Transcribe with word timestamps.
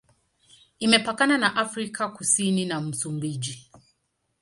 Imepakana 0.79 1.37
na 1.37 1.55
Afrika 1.55 2.07
Kusini 2.09 2.65
na 2.65 2.81
Msumbiji. 2.81 3.69